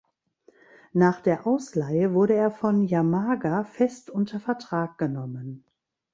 [0.93, 5.63] Nach der Ausleihe wurde er von Yamaga fest unter Vertrag genommen.